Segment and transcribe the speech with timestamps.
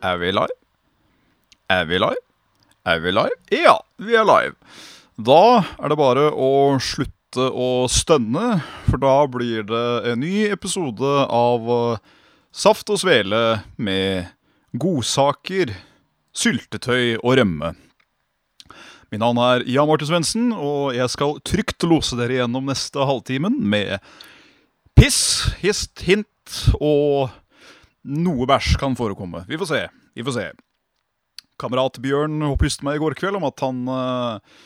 [0.00, 0.54] Er vi live?
[1.68, 2.22] Er vi live?
[2.88, 3.36] Er vi live?
[3.52, 4.54] Ja, vi er live.
[5.20, 11.10] Da er det bare å slutte å stønne, for da blir det en ny episode
[11.28, 12.16] av eh,
[12.50, 14.26] Saft og svele med
[14.74, 15.70] godsaker,
[16.34, 17.74] syltetøy og rømme.
[19.12, 23.60] Mitt navn er Jan Martin Svendsen, og jeg skal trygt lose dere gjennom neste halvtimen
[23.60, 24.00] med
[24.98, 25.20] piss,
[25.60, 27.30] hist, hint og
[28.08, 29.44] noe bæsj kan forekomme.
[29.48, 29.80] Vi får se.
[30.16, 30.50] Vi får se.
[31.60, 34.60] Kamerat Bjørn opplyste meg i går kveld om at han uh,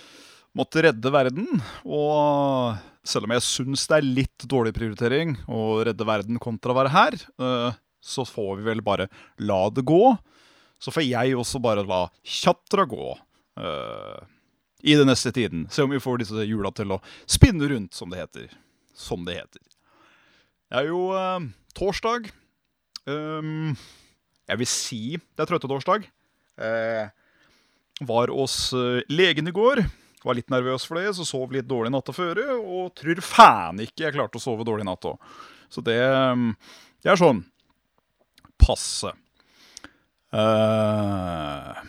[0.55, 1.49] måtte redde verden.
[1.85, 6.79] Og selv om jeg syns det er litt dårlig prioritering å redde verden kontra å
[6.79, 7.75] være her, uh,
[8.05, 9.09] så får vi vel bare
[9.43, 10.15] la det gå.
[10.79, 14.21] Så får jeg også bare la tjatra gå uh,
[14.85, 15.67] i den neste tiden.
[15.73, 18.57] Se om vi får disse hjula til å spinne rundt, som det heter.
[18.95, 19.62] Som det heter.
[20.69, 21.41] Det er jo uh,
[21.75, 22.31] torsdag.
[23.08, 23.74] Um,
[24.48, 26.06] jeg vil si det er trøttetorsdag.
[26.60, 27.10] Uh,
[28.02, 29.84] var hos eh, legen i går.
[30.24, 32.41] Var litt nervøs for det, så sov litt dårlig natta før.
[32.58, 35.06] Og tror faen ikke jeg klarte å sove dårlig natt.
[35.70, 36.50] Så det, um,
[37.05, 37.44] det er sånn
[38.58, 39.12] passe.
[40.34, 41.82] Eh,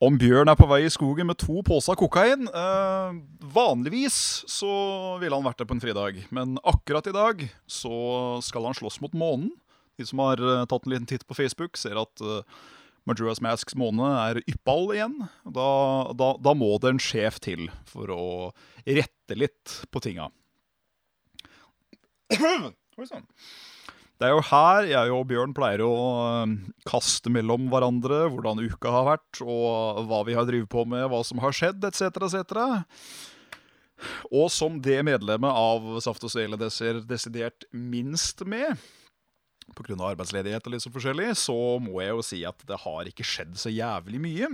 [0.00, 3.16] om Bjørn er på vei i skogen med to poser kokain eh,
[3.52, 4.16] Vanligvis
[4.48, 4.70] så
[5.20, 7.92] ville han vært der på en fridag, men akkurat i dag så
[8.44, 9.50] skal han slåss mot månen.
[10.00, 12.60] De som har eh, tatt en liten titt på Facebook, ser at eh,
[13.08, 15.18] Majora's Masks måne er yppal igjen.
[15.44, 15.68] Da,
[16.16, 18.24] da, da må det en sjef til for å
[18.86, 20.30] rette litt på tinga.
[23.00, 23.28] Oi sann.
[24.20, 25.94] Det er jo her jeg og Bjørn pleier å
[26.44, 26.50] eh,
[26.84, 31.22] kaste mellom hverandre hvordan uka har vært, og hva vi har drevet på med, hva
[31.24, 32.58] som har skjedd, etc., etc.
[34.28, 38.76] Og som det medlemmet av Saft og Svele det ser desidert minst med,
[39.72, 39.96] pga.
[39.96, 43.54] arbeidsledighet og litt så forskjellig, så må jeg jo si at det har ikke skjedd
[43.60, 44.50] så jævlig mye.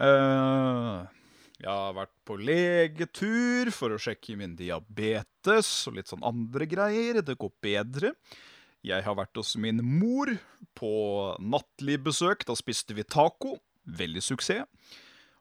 [0.00, 1.04] Uh,
[1.60, 7.20] jeg har vært på legetur for å sjekke min diabetes og litt sånn andre greier.
[7.20, 8.14] Det går bedre.
[8.82, 10.30] Jeg har vært hos min mor
[10.74, 10.92] på
[11.38, 12.42] nattlig besøk.
[12.48, 13.60] Da spiste vi taco.
[13.86, 14.66] Veldig suksess.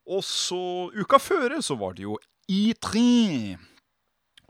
[0.05, 2.17] Og så uka før så var det jo
[2.49, 3.01] I3.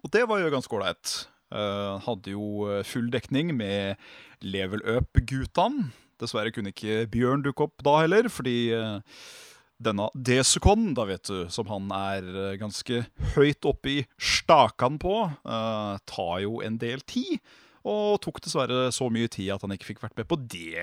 [0.04, 1.14] Og det var jo ganske ålreit.
[1.52, 4.00] Uh, hadde jo full dekning med
[4.44, 5.90] Level Up-guttene.
[6.20, 9.00] Dessverre kunne ikke Bjørn dukke opp da heller, fordi uh,
[9.82, 15.16] denne Desicon, da vet du, som han er ganske høyt oppe i stakan på,
[16.06, 17.40] tar jo en del tid.
[17.88, 20.78] Og tok dessverre så mye tid at han ikke fikk vært med på det.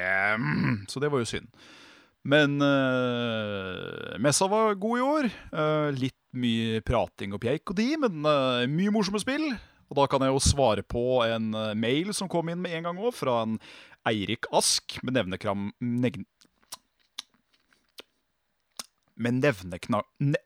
[0.91, 1.51] Så det var jo synd.
[2.29, 5.29] Men uh, messa var god i år.
[5.53, 9.47] Uh, litt mye prating og pjeik og de, men uh, mye morsomme spill.
[9.89, 12.99] Og da kan jeg jo svare på en mail som kom inn med en gang
[13.01, 13.55] òg, fra en
[14.09, 15.71] Eirik Ask med nevnekram...
[15.81, 16.21] Neg,
[19.17, 20.05] med nevneknag...
[20.21, 20.37] Ne,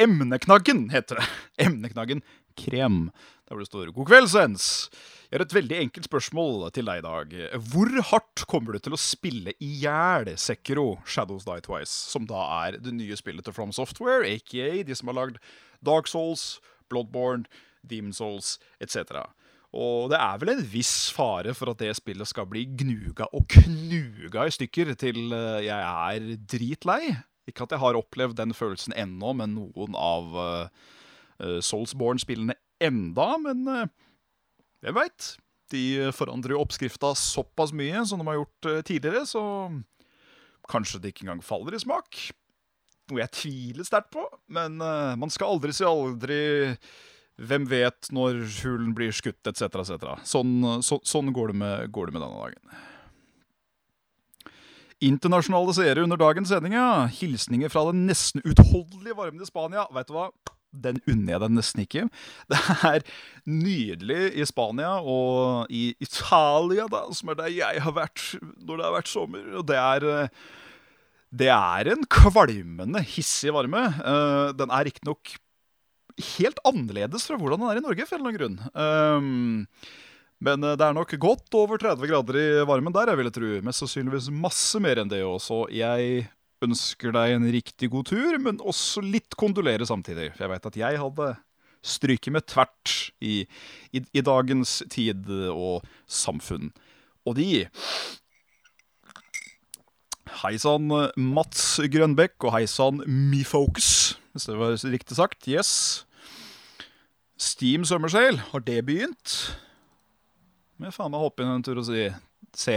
[0.00, 1.28] emneknaggen, heter det.
[1.66, 2.22] Emneknaggen
[2.58, 3.08] krem.
[3.46, 4.90] Der hvor det står 'God kveld, Svens'.
[5.28, 7.32] Jeg har et veldig enkelt spørsmål til deg i dag.
[7.60, 12.46] Hvor hardt kommer du til å spille i hjel Sekiro Shadows Die Twice, som da
[12.64, 15.36] er det nye spillet til From Software, aka de som har lagd
[15.84, 17.44] Dark Souls, Bloodborne,
[17.84, 19.28] Demon Souls etc.
[19.76, 23.44] Og det er vel en viss fare for at det spillet skal bli gnuga og
[23.52, 27.02] knuga i stykker til eh, jeg er dritlei.
[27.48, 30.88] Ikke at jeg har opplevd den følelsen ennå men noen av uh,
[31.64, 33.84] Soulsborne-spillene enda, men uh,
[34.84, 35.30] hvem veit?
[35.72, 39.42] De forandrer jo oppskrifta såpass mye som de har gjort uh, tidligere, så
[40.68, 42.20] kanskje det ikke engang faller i smak.
[43.08, 46.36] Noe jeg tviler sterkt på, men man skal aldri si aldri.
[47.40, 50.10] Hvem vet når hulen blir skutt, etc., etc.
[50.28, 52.84] Sånn, så, sånn går, det med, går det med denne dagen.
[54.98, 57.06] Internasjonale seere under dagens sending, ja.
[57.14, 59.84] Hilsninger fra den nesten utholdelige varmen i Spania.
[59.94, 60.26] Vet du hva?
[60.72, 62.04] Den unner jeg deg nesten ikke.
[62.52, 62.60] Det
[62.90, 63.04] er
[63.48, 68.88] nydelig i Spania og i Italia, da, som er der jeg har vært når det
[68.88, 69.44] har vært sommer.
[69.60, 70.30] Og det er
[71.28, 73.84] Det er en kvalmende hissig varme.
[74.56, 75.36] Den er riktignok
[76.38, 78.56] helt annerledes fra hvordan den er i Norge, for en eller annen grunn.
[78.74, 79.66] Um,
[80.44, 83.52] men eh, det er nok godt over 30 grader i varmen der, jeg ville tro.
[83.66, 85.64] Mest sannsynligvis masse mer enn det også.
[85.74, 86.28] Jeg
[86.64, 90.32] ønsker deg en riktig god tur, men også litt kondolere samtidig.
[90.34, 91.28] For jeg veit at jeg hadde
[91.86, 93.44] stryket med tvert i,
[93.94, 96.72] i, i dagens tid og samfunn.
[97.28, 97.66] Og de
[100.38, 105.48] Hei sann, Mats Grønbekk, og hei sann, MeFocus, hvis det var riktig sagt.
[105.50, 105.70] Yes.
[107.40, 109.34] Steam Summersail, har det begynt?
[110.78, 112.04] Men faen meg hoppe inn en tur og si
[112.54, 112.76] se.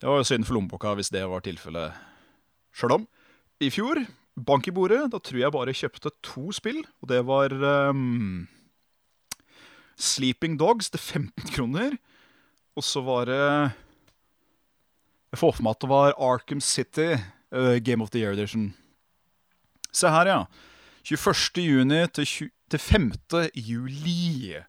[0.00, 1.94] Det var jo synd for lommeboka hvis det var tilfellet.
[2.72, 3.06] Sjøl om.
[3.62, 4.00] I fjor,
[4.36, 6.80] bank i bordet, da tror jeg bare kjøpte to spill.
[7.02, 7.54] Og det var
[7.92, 8.48] um,
[9.96, 11.96] Sleeping Dogs til 15 kroner.
[12.76, 13.42] Og så var det
[15.32, 17.12] Jeg får for meg at det var Arkham City
[17.52, 18.72] uh, Game of the Year Edition.
[19.92, 20.44] Se her, ja.
[21.04, 21.60] 21.
[21.60, 23.12] juni til, 20, til 5.
[23.54, 24.62] juli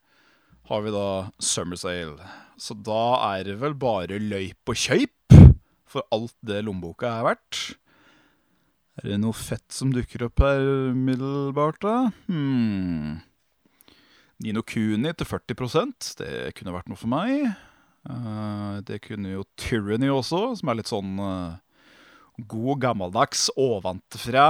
[0.68, 1.08] har vi da
[1.40, 2.18] Summer Sale.
[2.58, 5.38] Så da er det vel bare løyp og kjøyp
[5.94, 7.62] for alt det lommeboka er verdt.
[9.01, 11.95] Er det noe fett som dukker opp her middelbart, da?
[12.28, 13.24] Hmm.
[14.44, 17.48] Nino Kuni til 40% det kunne vært noe for meg.
[18.06, 21.57] Uh, det kunne jo Tyranny også, som er litt sånn uh,
[22.38, 24.48] god, gammeldags ovenfra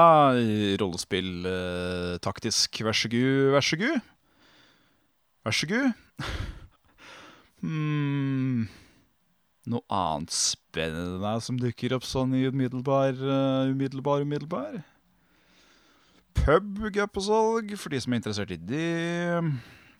[0.82, 1.34] rollespill.
[1.48, 4.14] Uh, taktisk vær så god, vær så god.
[5.48, 6.24] Vær så god.
[7.64, 8.68] hmm.
[9.72, 13.16] Noe annet spennende som dukker opp sånn i umiddelbar,
[13.72, 14.82] umiddelbar, umiddelbar?
[16.44, 19.40] Pub er på salg, for de som er interessert i det.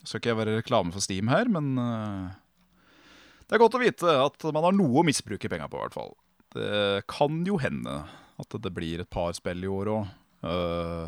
[0.04, 2.34] Skal ikke jeg være reklame for Steam her, men uh,
[3.48, 5.96] det er godt å vite at man har noe å misbruke penga på, i hvert
[5.96, 6.12] fall.
[6.54, 8.02] Det kan jo hende
[8.42, 10.12] at det blir et par spill i år òg.
[10.44, 11.08] Uh,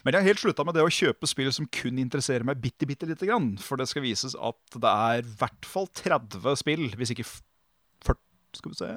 [0.00, 2.88] men jeg har helt slutta med det å kjøpe spill som kun interesserer meg bitte,
[2.88, 3.52] bitte lite grann.
[3.60, 7.51] For det skal vises at det er i hvert fall 30 spill, hvis ikke 40
[8.56, 8.92] Skal vi se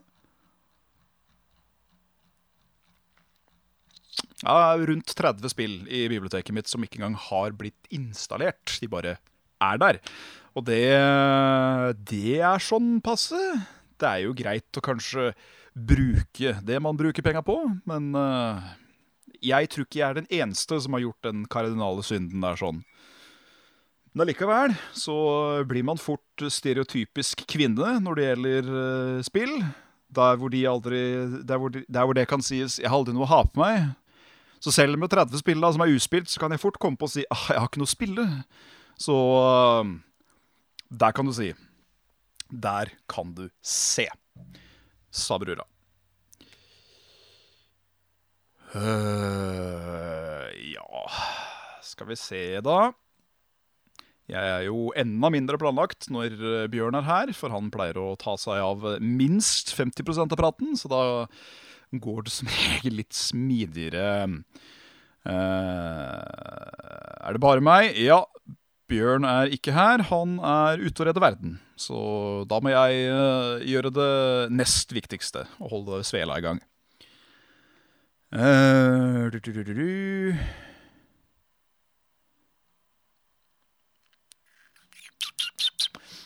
[4.45, 8.75] Ja, rundt 30 spill i biblioteket mitt som ikke engang har blitt installert.
[8.81, 9.15] De bare
[9.63, 9.99] er der.
[10.55, 10.83] Og det,
[12.11, 13.39] det er sånn passe.
[13.99, 15.31] Det er jo greit å kanskje
[15.75, 18.63] bruke det man bruker penga på, men uh,
[19.43, 22.83] jeg tror ikke jeg er den eneste som har gjort den kardinale synden der sånn.
[24.15, 25.13] Men allikevel så
[25.67, 29.51] blir man fort stereotypisk kvinne når det gjelder uh, spill.
[30.15, 31.01] Der hvor, de aldri,
[31.43, 33.59] der, hvor de, der hvor det kan sies 'jeg har aldri noe å ha på
[33.59, 33.91] meg',
[34.63, 37.09] så selv med 30 spill da, som er uspilt, så kan jeg fort komme på
[37.09, 38.25] å si ah, jeg har ikke noe å spille.
[38.95, 39.83] Så uh,
[40.87, 41.51] der kan du si.
[42.47, 44.07] Der kan du se,
[45.11, 45.67] sa brura.
[48.75, 51.03] Uh, ja
[51.83, 52.93] Skal vi se, da.
[54.31, 56.33] Jeg er jo enda mindre planlagt når
[56.73, 60.89] Bjørn er her, for han pleier å ta seg av minst 50% av praten, så
[60.89, 61.03] da
[61.93, 64.07] går det som regel litt smidigere.
[65.25, 66.21] Uh,
[67.25, 67.97] er det bare meg?
[68.01, 68.23] Ja.
[68.85, 70.03] Bjørn er ikke her.
[70.11, 71.55] Han er ute og redder verden.
[71.73, 71.97] Så
[72.49, 74.11] da må jeg uh, gjøre det
[74.53, 75.47] nest viktigste.
[75.57, 76.61] Å holde svela i gang.
[78.35, 79.73] Uh, du, du, du,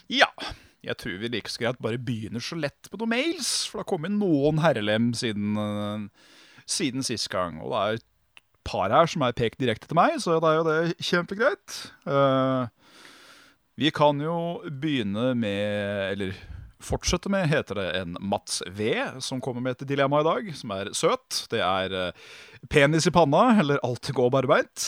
[0.09, 0.29] ja.
[0.85, 3.83] Jeg tror vi like så greit bare begynner så lett på noen mails, for det
[3.83, 6.05] har kommet noen herrelem siden, uh,
[6.69, 7.59] siden sist gang.
[7.59, 8.05] Og det er et
[8.69, 11.79] par her som er pekt direkte til meg, så det er jo det kjempegreit.
[12.07, 12.71] Uh,
[13.79, 16.39] vi kan jo begynne med Eller
[16.83, 20.71] fortsette med, heter det en Mats V, som kommer med et dilemma i dag, som
[20.75, 21.43] er søt.
[21.51, 22.31] Det er uh,
[22.71, 24.87] penis i panna eller alltid gå barbeint.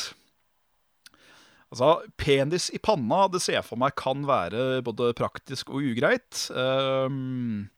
[1.71, 6.43] Altså, Penis i panna det ser jeg for meg kan være både praktisk og ugreit.
[6.51, 7.69] Um,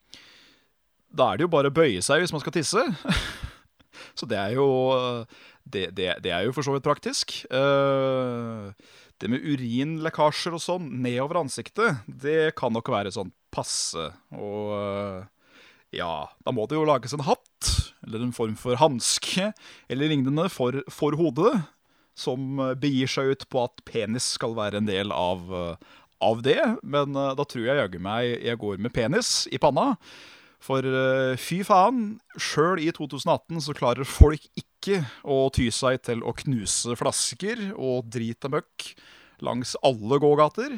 [1.14, 2.82] da er det jo bare å bøye seg hvis man skal tisse.
[4.18, 4.68] Så det er jo
[5.64, 7.36] Det, det, det er jo for så vidt praktisk.
[7.54, 8.74] Uh,
[9.22, 14.10] det med urinlekkasjer og sånn nedover ansiktet, det kan nok være sånn passe.
[14.36, 15.22] Og uh,
[15.94, 17.70] ja, da må det jo lages en hatt,
[18.04, 19.54] eller en form for hanske,
[19.88, 21.54] eller lignende for, for hodet
[22.17, 26.43] som eh, begir seg ut på at penis skal være en del av, eh, av
[26.46, 26.62] det.
[26.84, 29.93] Men uh, da tror jeg jaggu meg jeg går med penis i panna.
[30.63, 30.86] For
[31.43, 36.96] fy faen, sjøl i 2018 så klarer folk ikke å ty seg til å knuse
[36.96, 38.93] flasker og drite møkk
[39.43, 40.77] langs alle gågater.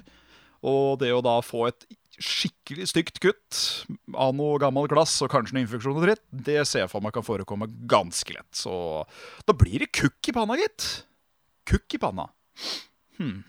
[0.65, 1.85] Og det å da få et
[2.17, 3.61] skikkelig stygt kutt
[4.17, 7.13] av noe gammelt glass og kanskje noe infeksjon og dritt, det ser jeg for meg
[7.13, 8.49] kan forekomme ganske lett.
[8.57, 8.73] Så
[9.45, 11.05] da blir det kukk i panna, gitt
[11.67, 12.29] kukk i panna.
[13.17, 13.43] hmm.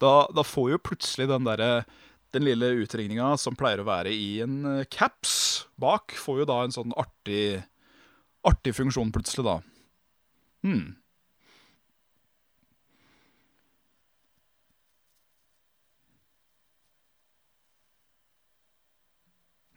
[0.00, 1.72] da, da får jo plutselig den derre
[2.32, 6.62] den lille utringninga som pleier å være i en eh, caps bak, får jo da
[6.64, 7.62] en sånn artig,
[8.46, 9.58] artig funksjon plutselig, da.
[10.62, 10.96] Hmm.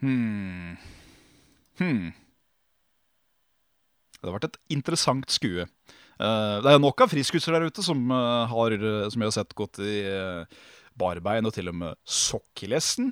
[0.04, 0.76] Hmm.
[1.80, 2.12] Hmm.
[4.24, 5.66] Det har vært et interessant skue.
[6.16, 8.76] Uh, det er nok av friskusser der ute som, uh, har,
[9.12, 9.98] som jeg har sett gått i
[10.96, 13.12] barbein og til og med sokkelesten.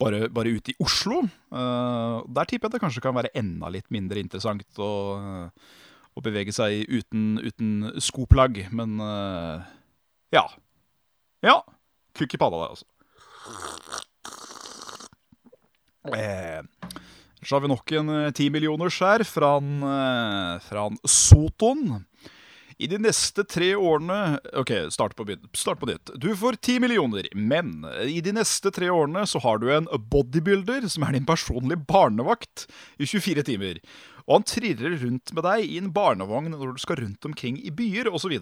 [0.00, 1.24] bare, bare ute i Oslo.
[1.50, 5.50] der tipper jeg det kanskje kan være enda litt mindre interessant å,
[6.14, 8.68] å bevege seg uten, uten skoplagg.
[8.70, 9.02] Men
[10.30, 10.46] ja.
[11.42, 11.58] Ja.
[12.14, 12.86] Kukk i panna der, altså.
[16.08, 16.62] Eh,
[17.42, 22.02] så har vi nok en timillioners ti millioners her fra, en, fra Soton.
[22.80, 26.12] I de neste tre årene Ok, start på, start på nytt.
[26.20, 30.88] Du får ti millioner, men i de neste tre årene så har du en bodybuilder
[30.88, 32.64] som er din personlige barnevakt
[32.96, 33.82] i 24 timer.
[34.24, 37.72] Og han triller rundt med deg i en barnevogn når du skal rundt omkring i
[37.74, 38.32] byer osv.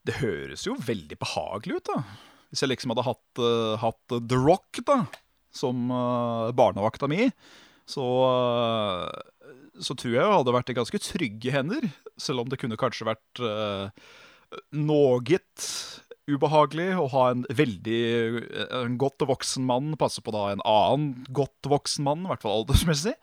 [0.00, 2.02] Det høres jo veldig behagelig ut, da.
[2.50, 5.04] Hvis jeg liksom hadde hatt, uh, hatt The Rock, da
[5.54, 7.28] som uh, barnevakta mi,
[7.90, 9.52] så, uh,
[9.82, 11.88] så tror jeg jeg hadde vært i ganske trygge hender.
[12.20, 13.90] Selv om det kunne kanskje vært uh,
[14.76, 15.20] noe
[16.30, 18.00] ubehagelig å ha en veldig
[18.76, 22.60] en godt voksen mann passe på da en annen godt voksen mann, i hvert fall
[22.60, 23.16] aldersmessig,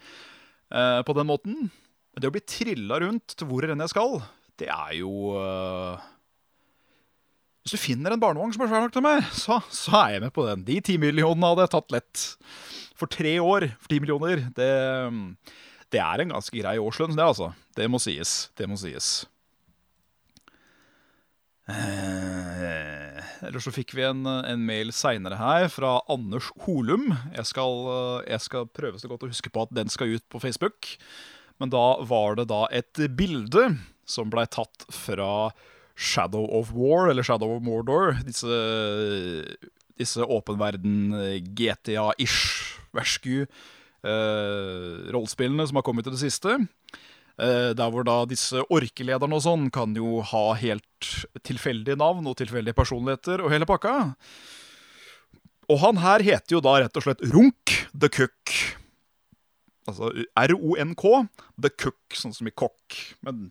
[0.74, 1.70] uh, på den måten.
[2.12, 4.20] Men det å bli trilla rundt til hvor enn jeg skal,
[4.60, 6.02] det er jo uh,
[7.68, 10.22] hvis du finner en barnevogn som er svær nok til meg, så, så, er jeg
[10.24, 10.62] med på den.
[10.64, 12.22] De ti millionene hadde jeg tatt lett.
[12.96, 14.70] For tre år for ti millioner, det,
[15.92, 17.52] det, er en ganske grei årslønn, det, altså.
[17.76, 18.48] Det må sies.
[18.56, 19.28] Det må sies.
[21.68, 27.12] Eh, eller så fikk vi en, en mail seinere her fra Anders Holum.
[27.36, 27.92] Jeg skal,
[28.32, 30.96] jeg skal prøve så godt å huske på at den skal ut på Facebook.
[31.60, 33.74] Men da var det da et bilde
[34.08, 35.50] som blei tatt fra
[35.98, 38.14] Shadow of War, eller Shadow of Mordor.
[38.28, 38.60] Disse,
[39.98, 41.10] disse åpen verden
[41.58, 43.48] GTA-ish, versku
[44.06, 46.60] eh, rollespillene som har kommet i det siste.
[47.38, 51.12] Eh, der hvor da disse orkelederne og sånn kan jo ha helt
[51.46, 53.98] tilfeldige navn og tilfeldige personligheter og hele pakka.
[55.68, 58.56] Og han her heter jo da rett og slett Runk the Cook.
[59.88, 61.12] Altså R-O-N-K,
[61.64, 62.98] The Cook, sånn som i kokk.
[63.24, 63.50] Men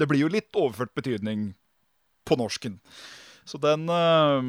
[0.00, 1.50] det blir jo litt overført betydning
[2.26, 2.80] på norsken.
[3.46, 4.42] Så den uh,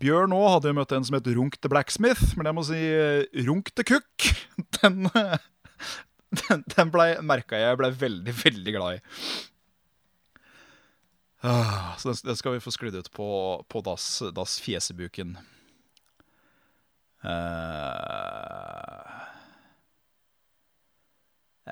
[0.00, 2.80] Bjørn òg hadde jo møtt en som het Runk the Blacksmith, men jeg må si
[2.90, 4.30] uh, Runk the Cook.
[4.80, 5.36] Den, uh,
[6.36, 9.00] den, den ble, merka jeg ble veldig, veldig glad i.
[11.44, 13.28] Uh, så den, den, skal vi få sklidd ut på,
[13.68, 14.04] på das,
[14.36, 15.36] das Fjesebuken.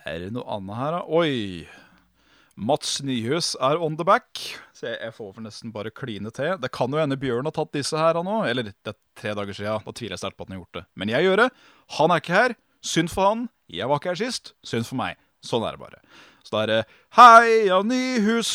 [0.05, 1.03] er det noe annet her, da?
[1.07, 1.84] Oi!
[2.55, 4.41] Mats Nyhus er on the back.
[4.75, 6.55] Så jeg, får nesten bare kline til.
[6.63, 8.43] Det kan jo hende Bjørn har tatt disse her nå.
[8.47, 9.83] Eller det er tre dager siden.
[9.87, 10.85] Da tviler jeg sterkt på at han har gjort det.
[10.95, 11.49] Men jeg gjør det.
[11.99, 12.57] Han er ikke her.
[12.85, 13.49] Synd for han.
[13.73, 14.55] Jeg var ikke her sist.
[14.67, 15.19] Synd for meg.
[15.45, 16.01] Sånn er det bare.
[16.45, 16.81] Så da er det
[17.17, 18.55] Heia Nyhus!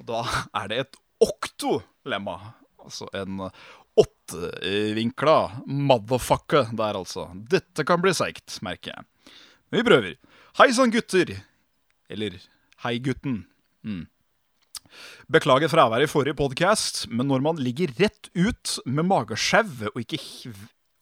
[0.00, 0.22] Og da
[0.62, 2.38] er det et oktolemma.
[2.80, 3.42] Altså en
[4.00, 5.36] åttevinkla
[5.66, 7.26] motherfucker der, altså.
[7.50, 9.08] Dette kan bli seigt, merker jeg.
[9.70, 10.14] Men vi prøver.
[10.58, 11.30] Hei sann, gutter.
[12.10, 12.34] Eller
[12.82, 13.44] hei, gutten.
[13.86, 14.08] Mm.
[15.30, 20.18] Beklager fraværet i forrige podkast, men når man ligger rett ut med mageskjev og ikke,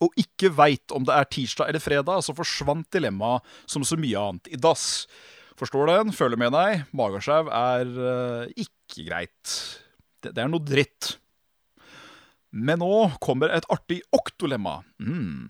[0.04, 4.20] og ikke veit om det er tirsdag eller fredag, så forsvant dilemmaet som så mye
[4.20, 5.08] annet i dass.
[5.58, 6.84] Forstår den, føler med deg.
[6.92, 9.54] Mageskjev er uh, ikke greit.
[10.20, 11.14] Det, det, er noe dritt.
[12.52, 14.82] Men nå kommer et artig oktolemma.
[15.00, 15.48] Mm.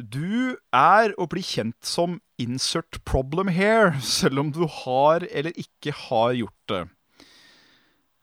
[0.00, 5.92] Du er å bli kjent som insert problem here, selv om du har eller ikke
[6.06, 6.82] har gjort det.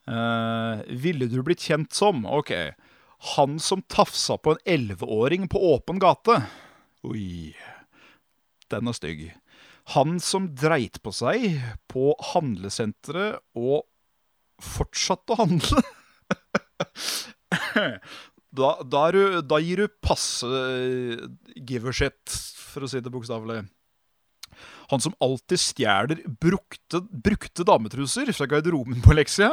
[0.08, 2.54] Uh, ville du blitt kjent som Ok.
[3.36, 6.38] Han som tafsa på en elleveåring på åpen gate.
[7.04, 7.56] Oi.
[8.70, 9.34] Den er stygg.
[9.96, 11.58] Han som dreit på seg
[11.90, 13.88] på handlesenteret og
[14.62, 15.82] fortsatte å handle.
[18.56, 20.48] Da, da, du, da, gir du passe
[21.58, 23.66] give a shit, for å si det bokstavelig.
[24.92, 29.52] Han som alltid stjeler brukte, brukte dametruser fra garderoben på Leksia.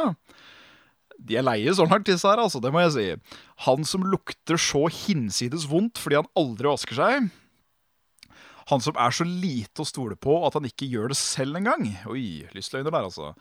[1.19, 3.07] De er leie så langt, disse her, altså, det må jeg si.
[3.67, 7.29] Han som lukter så hinsides vondt fordi han aldri vasker seg.
[8.71, 11.85] Han som er så lite å stole på at han ikke gjør det selv engang.
[12.09, 13.33] Oi, lystløgner der, altså.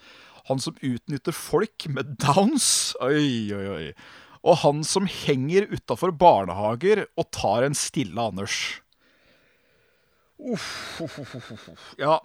[0.50, 2.66] Han som utnytter folk med downs.
[3.00, 3.87] Oi, oi, oi.
[4.44, 8.82] Og han som henger utafor barnehager og tar en stille Anders.
[10.38, 11.86] Uff, uff, uff, uff.
[11.96, 12.18] Ja,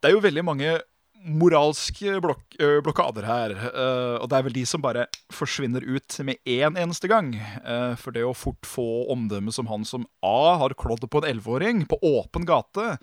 [0.00, 0.78] det er jo veldig mange
[1.20, 3.52] moralske blok blokader her.
[3.52, 7.34] Uh, og det er vel de som bare forsvinner ut med én eneste gang.
[7.64, 11.28] Uh, for det å fort få omdømme som han som A har klådd på en
[11.34, 12.94] elleveåring på åpen gate,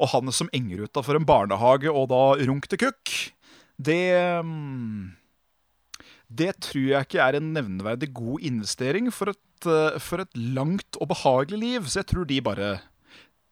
[0.00, 3.14] og han som enger utafor en barnehage og da runk til kukk,
[3.82, 4.02] det
[4.42, 5.12] um,
[6.32, 10.96] Det tror jeg ikke er en nevneverdig god investering for et, uh, for et langt
[11.00, 11.88] og behagelig liv.
[11.88, 12.76] Så jeg tror de bare,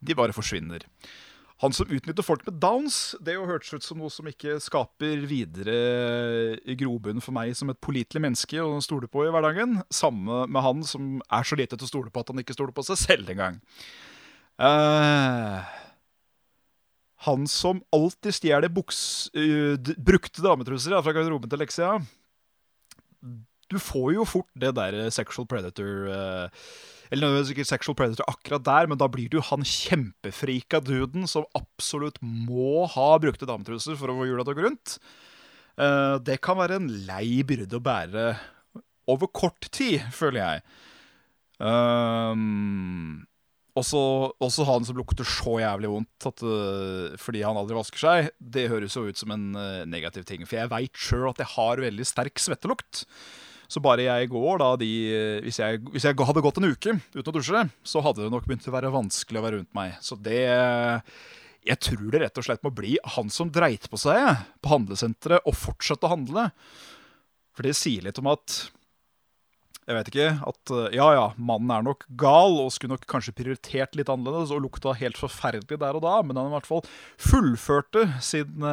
[0.00, 0.86] de bare forsvinner.
[1.60, 5.26] Han som utnytter folk med downs, det jo hørtes ut som noe som ikke skaper
[5.28, 5.74] videre
[6.80, 9.82] grobunn for meg som et pålitelig menneske å stole på i hverdagen.
[9.92, 12.72] Samme med han som er så lite til å stole på at han ikke stoler
[12.72, 13.60] på seg selv engang.
[14.56, 15.60] Uh,
[17.28, 21.98] han som alltid stjeler uh, brukte dametruser fra garderoben til Lexia.
[23.70, 26.64] Du får jo fort det der sexual predator uh,
[27.10, 31.46] eller nødvendigvis ikke sexual predator akkurat der, men da blir du han kjempefrika duden som
[31.58, 34.96] absolutt må ha brukte dametruser for å få hjula til å gå rundt.
[35.74, 38.26] Uh, det kan være en lei byrde å bære
[39.10, 40.62] over kort tid, føler jeg.
[41.60, 43.26] Um,
[43.80, 44.00] også,
[44.42, 48.30] også, han som lukter så jævlig vondt at, uh, fordi han aldri vasker seg.
[48.38, 50.46] Det høres jo ut som en uh, negativ ting.
[50.46, 53.04] For jeg veit sjøl at jeg har veldig sterk svettelukt.
[53.70, 54.90] Så bare jeg går da de
[55.44, 58.48] hvis jeg, hvis jeg, hadde gått en uke uten å dusje, så hadde det nok
[58.48, 59.94] begynt å være vanskelig å være rundt meg.
[60.02, 60.42] Så det
[61.62, 65.46] Jeg tror det rett og slett må bli han som dreit på seg på handlesenteret
[65.46, 66.48] og fortsatte å handle.
[67.54, 68.58] For det sier litt om at
[69.90, 70.28] jeg vet ikke.
[70.46, 74.62] At ja, ja, mannen er nok gal og skulle nok kanskje prioritert litt annerledes og
[74.64, 76.86] lukta helt forferdelig der og da, men han i hvert fall
[77.18, 78.70] fullførte sin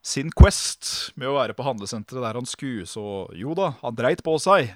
[0.00, 2.88] sin quest med å være på handlesenteret der han skulle.
[2.88, 3.02] Så
[3.36, 4.72] jo da, han dreit på seg.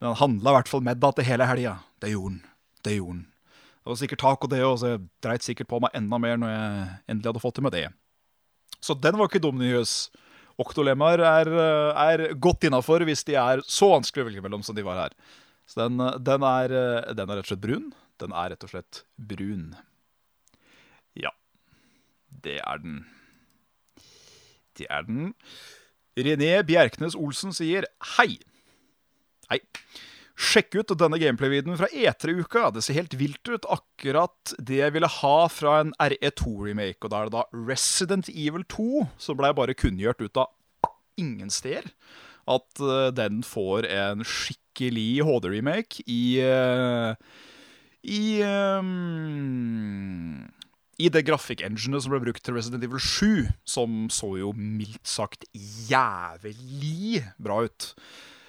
[0.00, 1.78] Men han handla i hvert fall med da til hele helga.
[2.02, 2.42] Det gjorde han.
[2.84, 3.24] Det gjorde han.
[3.86, 6.50] Det var sikkert taco, det òg, så jeg dreit sikkert på meg enda mer når
[6.50, 7.86] jeg endelig hadde fått til med det.
[8.82, 10.08] Så den var ikke dum nyhus.
[10.62, 14.84] Oktolemmaer er, er godt innafor hvis de er så vanskelig å velge mellom som de
[14.86, 15.16] var her.
[15.68, 16.76] Så den, den, er,
[17.18, 17.90] den er rett og slett brun.
[18.22, 19.68] Den er rett og slett brun.
[21.18, 21.34] Ja.
[22.46, 23.02] Det er den.
[24.76, 25.32] Det er den.
[26.16, 28.38] René Bjerknes Olsen sier hei.
[29.50, 29.60] Hei.
[30.36, 32.68] Sjekk ut denne gameplay-videoen fra E3-uka.
[32.76, 33.64] Det ser helt vilt ut.
[33.72, 37.00] Akkurat det jeg ville ha fra en RE2-remake.
[37.00, 41.48] Og da er det da Resident Evil 2 som blei bare kunngjort ut av ingen
[41.52, 41.88] steder.
[42.46, 47.16] At uh, den får en skikkelig HD-remake i uh,
[48.04, 50.44] I um,
[50.96, 55.44] i det grafikk-enginet som ble brukt til Resident Evil 7, som så jo mildt sagt
[55.88, 57.90] jævlig bra ut.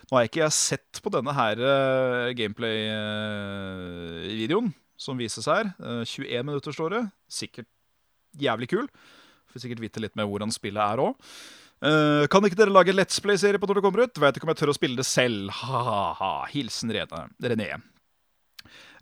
[0.08, 5.66] Nå har jeg ikke sett på denne her uh, gameplay-videoen uh, som vises her.
[5.82, 7.02] Uh, 21 minutter står det.
[7.28, 7.68] Sikkert
[8.40, 8.88] jævlig kul.
[9.52, 11.14] Får sikkert vite litt med hvordan spillet er òg.
[11.78, 14.18] Uh, kan ikke dere lage Let's Play-serie på når det kommer ut?
[14.18, 15.52] Vet ikke om jeg tør å spille det selv.
[15.60, 16.34] Ha-ha.
[16.54, 16.90] Hilsen.
[17.44, 17.70] René.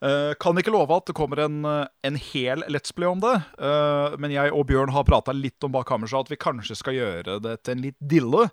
[0.03, 3.35] Uh, kan ikke love at det kommer en, eh, en hel Let's Play om det.
[3.55, 6.97] Uh, men jeg og Bjørn har prata litt om bak kammerset at vi kanskje skal
[6.97, 8.49] gjøre det til en litt dille.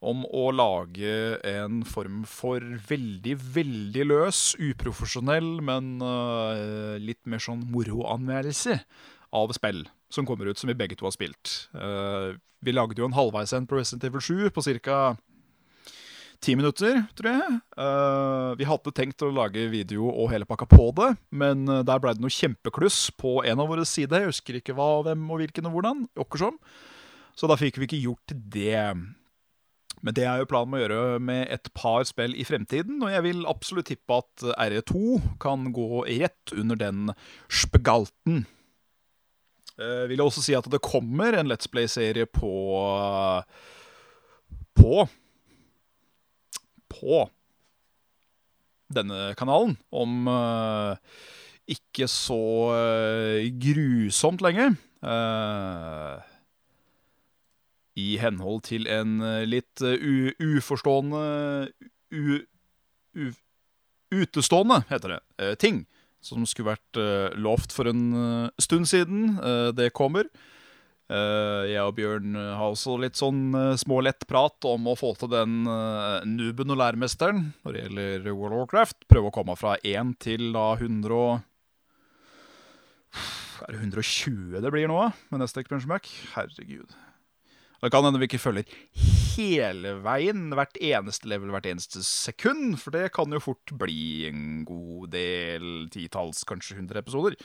[0.00, 7.66] Om å lage en form for veldig, veldig løs, uprofesjonell, men uh, litt mer sånn
[7.68, 8.78] moroanmeldelse
[9.36, 11.68] av spill som kommer ut, som vi begge to har spilt.
[11.70, 14.96] vi lagde jo en halvveis en på Resident Evil 7 på ca
[16.40, 17.58] ti minutter, tror jeg.
[17.76, 22.00] Uh, vi hadde tenkt å lage video og hele pakka på det, men uh, der
[22.02, 24.24] ble det noe kjempekluss på en av våre sider.
[24.24, 26.04] Jeg husker ikke hva, hvem og hvilken og hvordan.
[26.24, 26.56] Åkkersom.
[27.36, 28.80] Så da fikk vi ikke gjort det.
[30.00, 33.12] Men det er jo planen med å gjøre med et par spill i fremtiden, og
[33.12, 37.12] jeg vil absolutt tippe at RE2 kan gå rett under den
[37.52, 38.46] spegalten.
[39.80, 42.52] Uh, vil jeg også si at det kommer en Let's Play-serie på
[44.80, 45.04] på
[46.90, 47.20] på
[48.90, 50.96] denne kanalen om uh,
[51.70, 52.42] ikke så
[52.74, 54.72] uh, grusomt lenge.
[55.00, 56.18] Uh,
[58.10, 61.22] I henhold til en litt uforstående
[62.10, 62.40] u,
[63.14, 63.30] u,
[64.10, 65.84] Utestående, heter det, ting.
[66.18, 66.98] Som skulle vært
[67.38, 69.36] lovt for en stund siden.
[69.78, 70.26] det kommer.
[71.10, 75.32] Jeg og Bjørn eh, har også litt sånn små smålett prat om å få til
[75.32, 75.64] den
[76.30, 78.98] nuben og læremesteren når det gjelder World of Warcraft.
[79.10, 81.18] Prøve å komme fra 1 til da 100
[83.66, 85.02] Er det 120 det blir nå,
[85.34, 86.06] med neste expansion back?
[86.36, 86.94] Herregud.
[87.80, 88.68] Det kan hende vi ikke følger
[89.40, 92.76] hele veien, hvert eneste level, hvert eneste sekund.
[92.80, 97.38] For det kan jo fort bli en god del titalls, kanskje 100 episoder.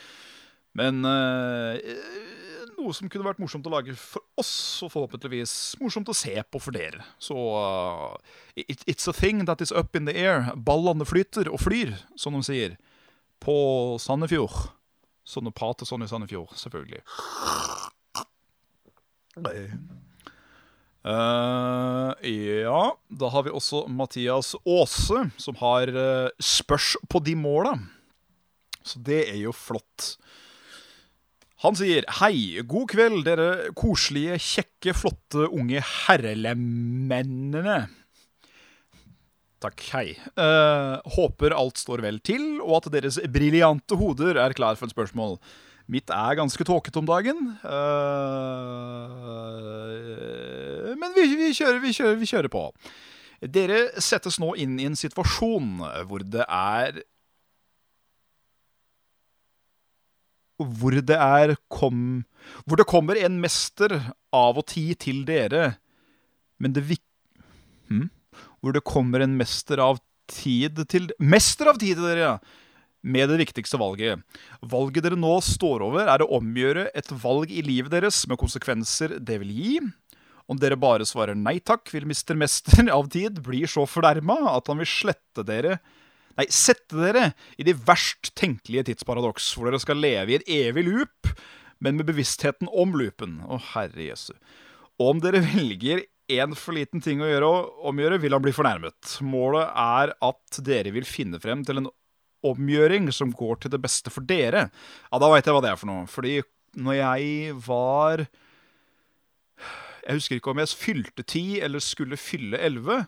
[0.75, 1.77] Men uh,
[2.75, 6.61] noe som kunne vært morsomt å lage for oss, og forhåpentligvis morsomt å se på
[6.61, 7.05] for dere.
[7.21, 8.15] Så uh,
[8.55, 10.51] it, it's a thing that is up in the air.
[10.55, 12.79] Ballene flyter og flyr, som de sier.
[13.43, 13.55] På
[14.01, 14.73] Sandefjord.
[15.25, 17.01] Sånne pater sånn i Sandefjord, selvfølgelig.
[21.05, 22.79] Uh, ja,
[23.13, 27.75] da har vi også Mathias Aase, som har uh, spørs på de måla.
[28.85, 30.15] Så det er jo flott.
[31.65, 37.77] Han sier Hei, god kveld, dere koselige, kjekke, flotte, unge herrelemmennene.
[39.61, 40.07] Takk, hei.
[40.37, 44.93] Uh, håper alt står vel til, og at deres briljante hoder er klar for et
[44.97, 45.37] spørsmål.
[45.85, 47.37] Mitt er ganske tåkete om dagen.
[47.61, 47.85] Uh,
[50.99, 52.63] men vi, vi, kjører, vi, kjører, vi, kjører, på.
[53.41, 57.03] Dere settes nå inn i en situasjon hvor det er
[60.55, 62.23] Hvor det er kom,
[62.63, 63.91] Hvor det kommer en mester
[64.31, 65.75] av og ti til dere,
[66.63, 67.03] men det vik...
[67.91, 68.07] Hm?
[68.63, 69.99] Hvor det kommer en mester av
[70.31, 72.37] tid til Mester av tid til dere, ja!
[73.05, 74.21] med det viktigste valget.
[74.65, 79.19] Valget dere nå står over, er å omgjøre et valg i livet deres med konsekvenser
[79.21, 79.75] det vil gi.
[80.51, 82.35] Om dere bare svarer nei takk, vil Mr.
[82.37, 85.79] Mester av tid bli så fornærma at han vil slette dere
[86.35, 90.83] Nei, sette dere i de verst tenkelige tidsparadoks, hvor dere skal leve i et evig
[90.83, 91.29] loop,
[91.79, 93.37] men med bevisstheten om loopen.
[93.47, 94.33] Å, herre jesu.
[94.99, 99.15] Om dere velger én for liten ting å gjøre, og omgjøre, vil han bli fornærmet.
[99.23, 101.91] Målet er at dere vil finne frem til en
[102.45, 104.67] omgjøring som går til det beste for dere.
[105.09, 106.05] Ja, da veit jeg hva det er for noe.
[106.11, 106.39] Fordi
[106.75, 108.25] når jeg var
[110.05, 113.05] Jeg husker ikke om jeg fylte ti eller skulle fylle elleve,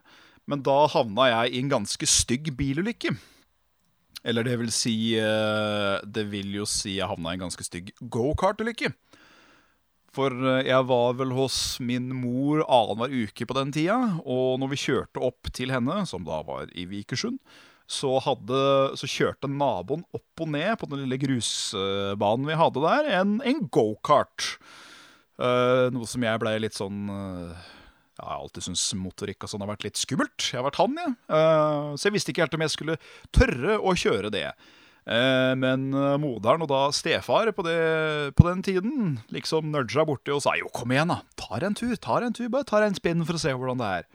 [0.49, 3.13] men da havna jeg i en ganske stygg bilulykke.
[4.27, 7.93] Eller det vil si eh, Det vil jo si jeg havna i en ganske stygg
[8.01, 8.91] gokartulykke.
[10.15, 13.97] For eh, jeg var vel hos min mor annenhver uke på den tida.
[14.25, 17.37] Og når vi kjørte opp til henne, som da var i Vikersund,
[17.87, 18.57] så, hadde,
[18.99, 23.61] så, kjørte naboen opp og ned på den lille grusbanen vi hadde der, en, en
[23.71, 24.57] gokart.
[25.37, 27.53] Uh, noe som jeg ble litt sånn uh,
[28.17, 30.49] Jeg har alltid syntes motorikk og sånn har vært litt skummelt.
[30.49, 31.13] Jeg har vært han, jeg.
[31.29, 31.37] Ja.
[31.37, 32.97] Uh, så jeg visste ikke helt om jeg skulle
[33.35, 34.49] tørre å kjøre det.
[35.07, 35.85] Men
[36.19, 37.75] moderen og da stefar på, det,
[38.35, 41.21] på den tiden liksom nudga borti og sa jo, kom igjen, da.
[41.39, 43.91] Ta en tur, ta en tur, bare ta en spinn for å se hvordan det
[44.01, 44.09] er.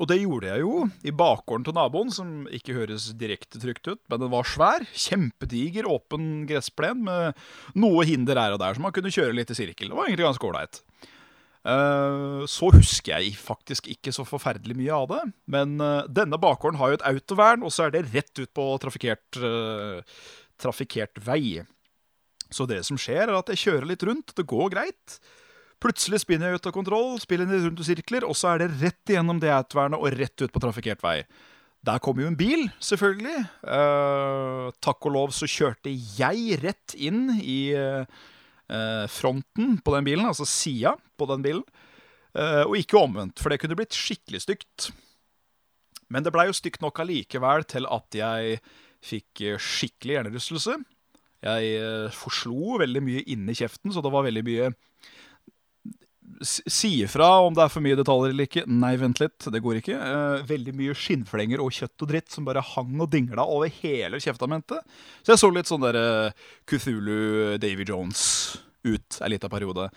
[0.00, 4.00] Og det gjorde jeg jo i bakgården til naboen, som ikke høres direkte trygt ut,
[4.10, 4.86] men den var svær.
[4.90, 7.38] Kjempediger, åpen gressplen med
[7.78, 9.92] noe hinder her og der, så man kunne kjøre litt i sirkel.
[9.92, 10.82] Det var egentlig ganske ålreit.
[11.64, 15.22] Eh, så husker jeg faktisk ikke så forferdelig mye av det.
[15.50, 18.66] Men eh, denne bakgården har jo et autovern, og så er det rett ut på
[18.82, 20.02] trafikkert, uh,
[20.60, 21.62] trafikkert vei.
[22.52, 24.34] Så det som skjer, er at jeg kjører litt rundt.
[24.36, 25.18] Det går greit.
[25.84, 29.10] Plutselig spinner jeg ut av kontroll, spiller rundt i sirkler, og så er det rett
[29.12, 31.18] igjennom det autovernet og rett ut på trafikkert vei.
[31.84, 33.42] Der kom jo en bil, selvfølgelig.
[33.68, 38.06] Uh, takk og lov så kjørte jeg rett inn i uh,
[39.12, 41.66] fronten på den bilen, altså sida på den bilen.
[42.32, 44.88] Uh, og ikke omvendt, for det kunne blitt skikkelig stygt.
[46.08, 48.56] Men det blei jo stygt nok allikevel til at jeg
[49.04, 50.80] fikk skikkelig hjernerystelse.
[51.44, 54.72] Jeg forslo veldig mye inni kjeften, så det var veldig mye
[56.44, 58.64] Si ifra om det er for mye detaljer eller ikke.
[58.70, 59.96] Nei, vent litt, det går ikke.
[59.96, 64.20] Eh, veldig mye skinnflenger og kjøtt og dritt som bare hang og dingla over hele
[64.22, 64.82] kjeftamentet.
[65.22, 65.98] Så jeg så litt sånn der
[66.68, 68.22] Kuthulu, Cthulhu Davy Jones
[68.84, 69.88] ut ei lita periode.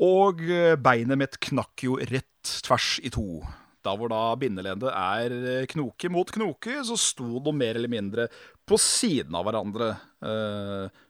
[0.00, 3.42] Og uh, beinet mitt knakk jo rett tvers i to.
[3.84, 8.28] Da hvor da bindeleddet er eh, knoke mot knoke, så sto de mer eller mindre
[8.68, 9.94] på siden av hverandre.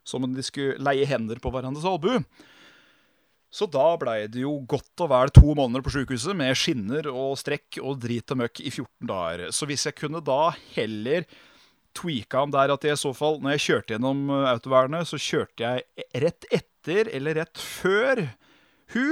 [0.07, 2.23] Som om de skulle leie hender på hverandres albue.
[3.51, 7.35] Så da blei det jo godt og vel to måneder på sjukehuset med skinner og
[7.41, 9.47] strekk og drit og møkk i 14 dager.
[9.55, 11.27] Så hvis jeg kunne da heller
[11.99, 15.67] tweaka han der at i så fall, når jeg kjørte gjennom eh, autovernet, så kjørte
[15.67, 18.23] jeg rett etter eller rett før
[18.95, 19.07] hu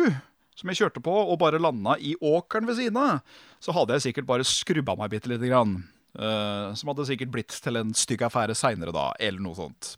[0.59, 3.21] som jeg kjørte på, og bare landa i åkeren ved siden av,
[3.63, 5.77] så hadde jeg sikkert bare skrubba meg bitte lite grann.
[6.19, 9.93] Uh, som hadde sikkert blitt til en stygg affære seinere da, eller noe sånt.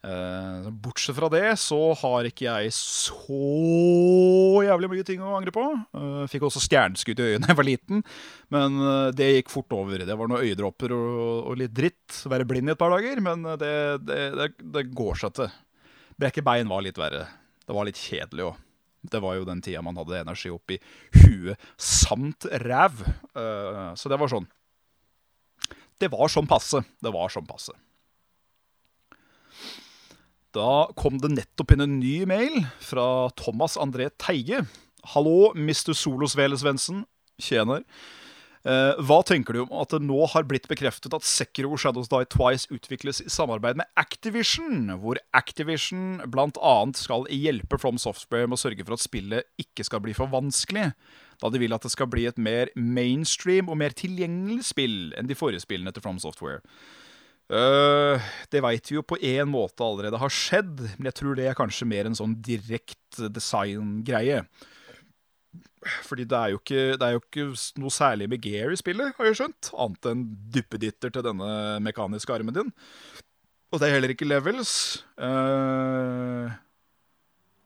[0.00, 5.64] Eh, bortsett fra det så har ikke jeg så jævlig mye ting å angre på.
[5.76, 8.04] Eh, fikk også stjerneskudd i øynene da jeg var liten,
[8.54, 10.06] men eh, det gikk fort over.
[10.08, 12.22] Det var noen øyedråper og, litt dritt.
[12.32, 13.74] Være blind i et par dager, men det,
[14.06, 15.52] det, det, går seg til.
[16.20, 17.26] Brekke bein var litt verre.
[17.66, 18.64] Det var litt kjedelig òg.
[19.10, 20.76] Det var jo den tida man hadde energi oppi
[21.22, 23.00] huet samt ræv.
[23.96, 24.44] Så det var sånn.
[25.96, 26.82] Det var sånn passe.
[27.00, 27.72] Det var sånn passe.
[30.56, 34.64] Da kom det nettopp inn en ny mail fra Thomas André Teige.
[35.12, 35.94] Hallo, Mr.
[35.94, 37.04] Solosvele Svendsen.
[37.40, 37.84] Tjener.
[38.66, 42.26] Eh, hva tenker du om at det nå har blitt bekreftet at Sekiro Shadows Die
[42.28, 46.74] Twice utvikles i samarbeid med Activision, hvor Activision bl.a.
[46.98, 50.90] skal hjelpe From Software med å sørge for at spillet ikke skal bli for vanskelig,
[51.40, 55.30] da de vil at det skal bli et mer mainstream og mer tilgjengelig spill enn
[55.30, 56.60] de forrige spillene til From Software.
[57.50, 61.48] Eh, det veit vi jo på én måte allerede har skjedd, men jeg tror det
[61.50, 64.44] er kanskje mer en sånn direkte design-greie.
[66.04, 67.46] Fordi det er, jo ikke, det er jo ikke
[67.80, 69.70] noe særlig med gear i spillet, har jeg skjønt.
[69.80, 71.50] Annet enn duppeditter til denne
[71.82, 72.72] mekaniske armen din.
[73.72, 74.72] Og det er heller ikke levels.
[75.16, 76.52] Uh,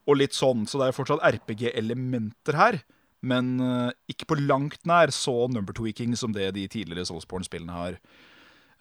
[0.06, 2.78] og litt sånn, så det er fortsatt RPG-elementer her.
[3.24, 7.98] Men uh, ikke på langt nær så number tweaking som det de tidligere Soulsborne-spillene har.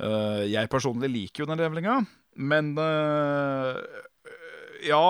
[0.02, 2.00] Eh, jeg personlig liker jo den levelinga,
[2.42, 3.78] men eh,
[4.90, 5.04] ja,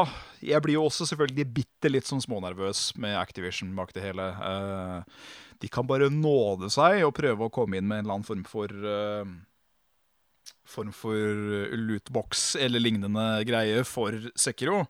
[0.43, 4.27] jeg blir jo også selvfølgelig bitte litt sånn smånervøs med Activision bak det hele.
[4.49, 4.99] Eh,
[5.63, 8.45] de kan bare nåde seg og prøve å komme inn med en eller annen form
[8.47, 8.69] for
[10.73, 14.85] Form for lootbox eller lignende greie for Sekiro.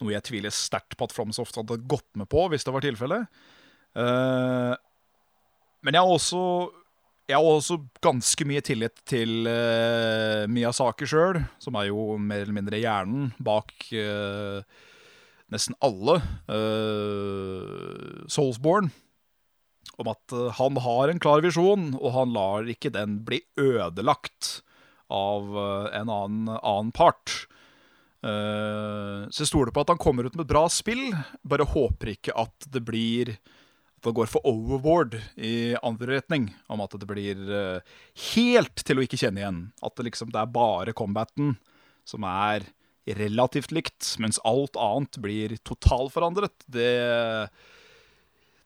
[0.00, 3.26] Noe jeg tviler sterkt på at Flomsoft hadde gått med på hvis det var tilfellet.
[3.96, 4.78] Men
[5.98, 6.42] jeg har også
[7.26, 12.54] jeg har også ganske mye tillit til uh, Miyazaki sjøl, som er jo mer eller
[12.54, 14.62] mindre hjernen bak uh,
[15.50, 18.92] nesten alle uh, Soulsborne.
[19.96, 24.60] Om at uh, han har en klar visjon, og han lar ikke den bli ødelagt
[25.10, 25.52] av
[25.94, 27.46] en annen, annen part.
[28.18, 31.04] så jeg stoler på at han kommer ut med et bra spill,
[31.46, 33.30] bare håper ikke at det blir
[34.04, 36.50] det går for overboard i andre retning.
[36.70, 37.96] Om at det blir uh,
[38.34, 39.62] helt til å ikke kjenne igjen.
[39.84, 41.56] At det liksom det er bare combaten
[42.06, 42.68] som er
[43.16, 46.54] relativt likt, mens alt annet blir totalforandret.
[46.66, 46.90] Det,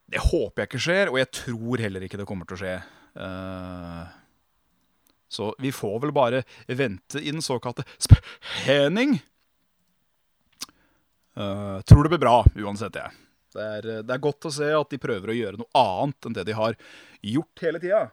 [0.09, 2.77] det håper jeg ikke skjer, og jeg tror heller ikke det kommer til å skje.
[3.21, 4.05] Uh,
[5.31, 9.21] så vi får vel bare vente i den såkalte spenning.
[11.39, 13.30] Uh, tror det blir bra uansett, jeg.
[13.55, 16.37] Det er, det er, godt å se at de prøver å gjøre noe annet enn
[16.37, 16.77] det de har
[17.27, 18.05] gjort hele tida.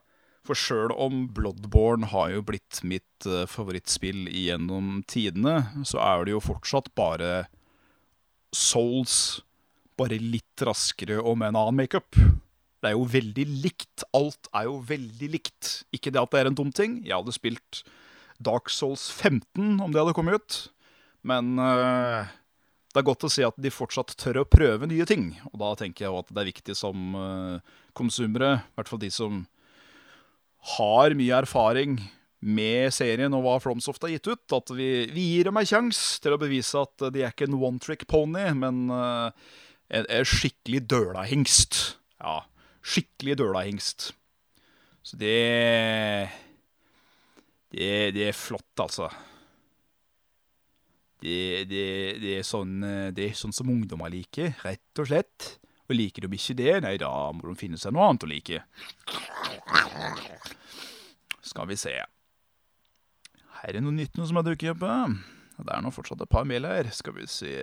[0.47, 6.35] For sjøl om Bloodborne har jo blitt mitt uh, favorittspill gjennom tidene, så er det
[6.37, 7.47] jo fortsatt bare
[8.55, 9.43] Souls,
[9.99, 12.15] bare litt raskere og med en annen makeup.
[12.15, 14.05] Det er jo veldig likt.
[14.15, 15.71] Alt er jo veldig likt.
[15.93, 17.01] Ikke det at det er en dum ting.
[17.03, 17.81] Jeg hadde spilt
[18.39, 20.59] Dark Souls 15 om det hadde kommet ut,
[21.27, 22.29] men uh,
[22.97, 25.29] det er godt å se at de fortsatt tør å prøve nye ting.
[25.51, 29.11] Og da tenker jeg at det er viktig som uh, konsumere, i hvert fall de
[29.13, 29.43] som
[30.77, 31.99] har mye erfaring
[32.41, 36.19] med serien og hva Flomsoft har gitt ut, at vi, vi gir dem en sjanse
[36.21, 39.29] til å bevise at de er ikke en one trick pony, men uh,
[39.93, 41.79] en, en skikkelig dølahingst.
[42.17, 42.41] Ja,
[42.81, 44.11] skikkelig dølahingst.
[45.05, 45.37] Så det,
[47.71, 49.13] det Det er flott, altså.
[51.17, 51.85] Det, det,
[52.21, 55.55] det, er sånn, eh, det, er sånn, som ungdommer liker, rett og slett.
[55.87, 58.59] Og liker de ikke det, nei, da må de finne seg noe annet å like.
[61.47, 61.95] Skal vi se.
[63.63, 64.85] Her er noe nytt noe som har dukket opp.
[65.57, 66.91] Det er nå fortsatt et par mail her.
[66.93, 67.55] Skal vi se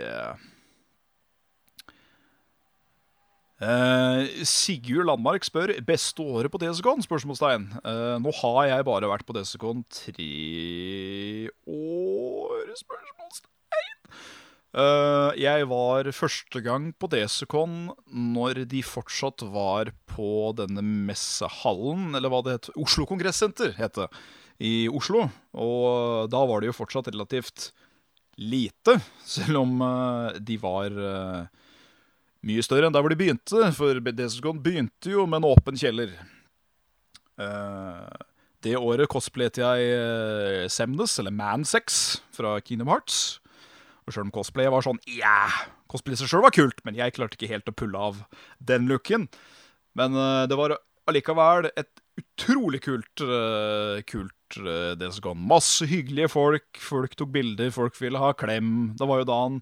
[3.62, 7.00] Uh, Sigurd Landmark spør beste året på Desicon?
[7.00, 7.68] spørsmålstegn.
[7.86, 12.74] Uh, nå har jeg bare vært på Desicon tre år?
[12.74, 13.23] spørsmålstegn.
[14.74, 22.32] Uh, jeg var første gang på Desicon når de fortsatt var på denne messehallen, eller
[22.32, 22.70] hva det het.
[22.74, 24.08] Oslo Kongressenter, het det,
[24.58, 25.28] i Oslo.
[25.54, 27.68] Og da var det jo fortsatt relativt
[28.34, 29.78] lite, selv om
[30.42, 30.90] de var
[32.42, 36.10] mye større enn der hvor de begynte, for Desicon begynte jo med en åpen kjeller.
[38.58, 43.38] Det året cosplayet jeg Semnes, eller Mansex, fra Kingdom Hearts.
[44.04, 45.64] Og sjøl om cosplay var sånn yeah!
[45.90, 48.22] Cosplay seg sjøl var kult, men jeg klarte ikke helt å pulle av
[48.58, 49.28] den looken.
[49.98, 50.76] Men uh, det var
[51.08, 53.22] allikevel et utrolig kult,
[54.08, 55.42] kult uh, det som kom.
[55.50, 56.66] Masse hyggelige folk.
[56.80, 58.94] Folk tok bilder, folk ville ha klem.
[58.98, 59.60] Det var jo da han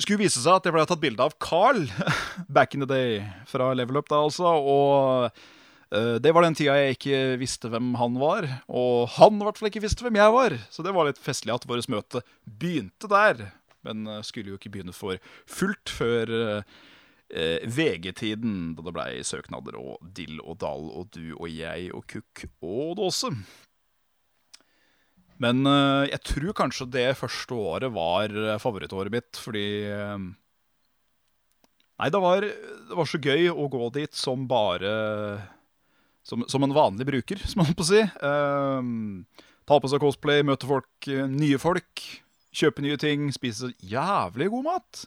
[0.00, 1.84] skulle vise seg at jeg ble tatt bilde av Carl
[2.56, 4.56] back in the day fra Level Up, da altså.
[4.58, 5.44] Og uh,
[5.92, 8.46] det var den tida jeg ikke visste hvem han var.
[8.66, 10.56] Og han i hvert fall ikke visste hvem jeg var.
[10.72, 13.44] Så det var litt festlig at vårt møte begynte der.
[13.84, 15.20] Men uh, skulle jo ikke begynne for
[15.50, 16.62] fullt før uh,
[17.34, 22.46] VG-tiden, da det blei søknader og dill og dall og du og jeg og kukk
[22.62, 23.32] og dåse.
[25.42, 25.66] Men
[26.06, 28.30] jeg tror kanskje det første året var
[28.62, 29.64] favorittåret mitt, fordi
[31.98, 34.92] Nei, det var, det var, så gøy å gå dit som bare
[36.24, 38.00] Som, som en vanlig bruker, som man på å si.
[38.24, 38.80] Uh,
[39.68, 42.04] ta på seg cosplay, møte folk, nye folk.
[42.54, 45.04] Kjøpe nye ting, spise jævlig god mat.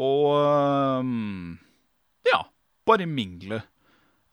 [0.00, 1.04] Og
[2.26, 2.40] ja,
[2.88, 3.60] bare mingle.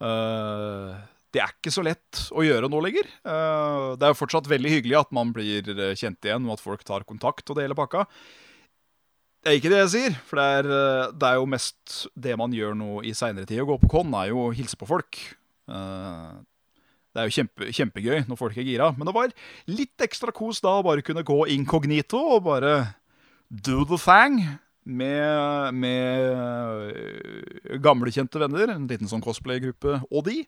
[0.02, 0.96] Uh,
[1.38, 3.06] det er ikke så lett å gjøre nå lenger.
[3.06, 6.64] Eh, det er jo fortsatt veldig hyggelig at man blir eh, kjent igjen, og at
[6.64, 8.06] folk tar kontakt og det hele pakka.
[9.44, 12.38] Det er ikke det jeg sier, for det er, eh, det er jo mest det
[12.40, 13.62] man gjør nå i seinere tid.
[13.64, 15.20] Å gå på con er jo å hilse på folk.
[15.68, 19.34] Det er jo kjempe, kjempegøy når folk er gira, men det var
[19.72, 22.74] litt ekstra kos da å bare kunne gå inkognito og bare
[23.50, 24.42] do the thing
[24.88, 26.22] med, med
[27.84, 28.72] gamle, kjente venner.
[28.76, 30.44] En liten sånn cosplay-gruppe og de.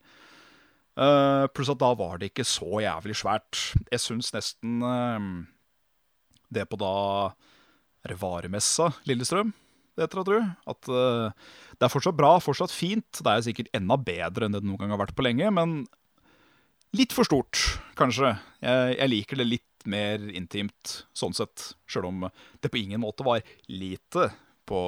[1.00, 3.60] Uh, pluss at da var det ikke så jævlig svært.
[3.92, 5.20] Jeg syns nesten uh,
[6.52, 6.94] det på da
[8.04, 9.54] Er det varemessa Lillestrøm?
[10.00, 10.50] Det tror jeg.
[10.72, 13.08] At uh, det er fortsatt bra, fortsatt fint.
[13.20, 15.82] Det er sikkert enda bedre enn det noen gang har vært på lenge, men
[16.96, 17.60] litt for stort,
[18.00, 18.34] kanskje.
[18.64, 21.74] Jeg, jeg liker det litt mer intimt, sånn sett.
[21.90, 22.28] Sjøl om
[22.62, 24.30] det på ingen måte var lite
[24.70, 24.82] på,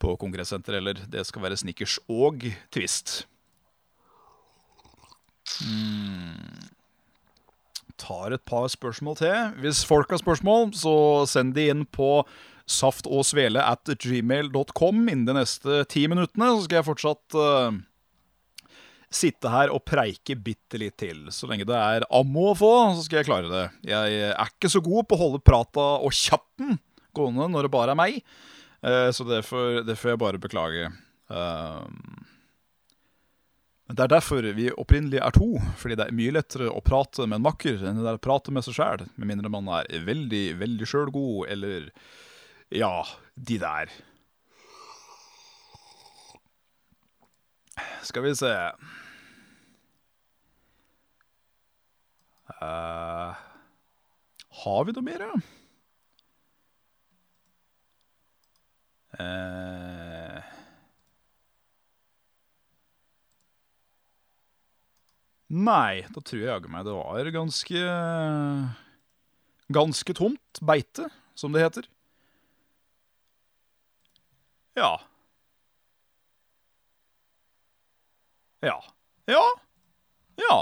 [0.00, 3.22] på kongressenter, eller det skal være snickers og twist.
[5.66, 6.68] Mm.
[8.00, 9.56] Tar et par spørsmål til.
[9.60, 10.94] Hvis folk har spørsmål, så
[11.28, 12.22] send de inn på
[12.70, 16.52] saftogsvele at gmail.com innen de neste ti minuttene.
[16.54, 17.74] Så skal jeg fortsatt uh,
[19.10, 21.26] sitte her og preike bitte litt til.
[21.34, 23.66] Så lenge det er ammo å få, så skal jeg klare det.
[23.90, 26.78] Jeg er ikke så god på å holde prata og kjappen
[27.16, 28.20] gående når det bare er meg.
[28.80, 30.90] Uh, så det får, det får jeg bare beklage.
[31.30, 31.86] Uh,
[33.90, 37.40] det er derfor vi opprinnelig er to, fordi det er mye lettere å prate med
[37.40, 40.44] en makker enn det er å prate med seg sjæl, med mindre man er veldig,
[40.60, 41.88] veldig sjølgod, eller
[42.70, 43.90] ja, de der.
[48.02, 48.50] Skal vi se
[52.60, 53.34] uh,
[54.62, 55.34] Har vi noe mer, ja?
[59.20, 60.40] Uh,
[65.50, 67.80] Nei, da tror jeg jaggu meg det var ganske
[69.70, 71.88] Ganske tomt beite, som det heter.
[74.80, 74.94] Ja.
[78.64, 78.78] Ja.
[79.28, 79.44] Ja.
[80.36, 80.60] Ja.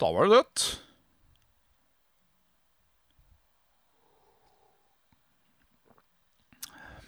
[0.00, 0.62] Da var det dødt.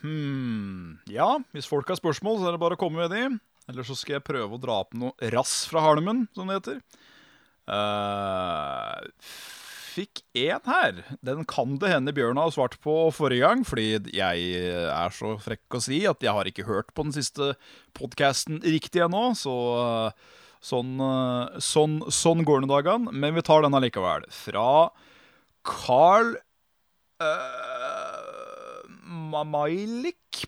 [0.03, 3.41] Hm Ja, hvis folk har spørsmål, så er det bare å komme med de.
[3.71, 6.81] Eller så skal jeg prøve å dra opp noe rass fra halmen, som det heter.
[7.71, 8.99] Uh,
[9.93, 11.03] fikk én her.
[11.25, 15.79] Den kan det hende Bjørn har svart på forrige gang, fordi jeg er så frekk
[15.79, 17.53] å si at jeg har ikke hørt på den siste
[17.99, 19.57] podkasten riktig ennå, så
[20.63, 20.95] sånn,
[21.59, 23.13] sånn, sånn går nå dagene.
[23.13, 24.27] Men vi tar den allikevel.
[24.33, 24.91] Fra
[25.67, 26.35] Carl
[27.23, 28.83] uh,
[29.33, 30.47] Mamailik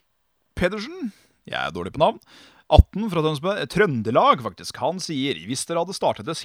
[0.59, 1.13] Pedersen.
[1.45, 2.21] Jeg er dårlig på navn.
[2.73, 4.79] 18 fra Tønsberg, Trøndelag, faktisk.
[4.81, 6.39] Han sier hvis dere hadde startet et